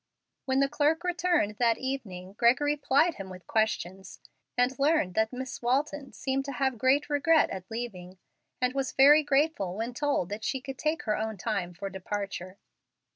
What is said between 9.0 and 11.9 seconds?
grateful when told that she could take her own time for